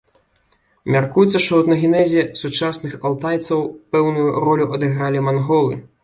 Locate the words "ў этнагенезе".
1.55-2.21